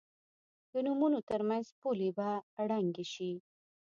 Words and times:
د 0.71 0.73
نومونو 0.85 1.19
تر 1.29 1.41
منځ 1.49 1.65
پولې 1.79 2.09
به 2.17 2.29
ړنګې 2.69 3.05
شي. 3.13 3.31